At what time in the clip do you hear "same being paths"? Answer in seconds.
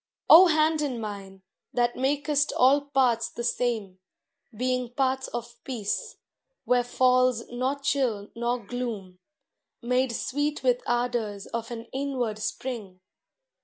3.43-5.27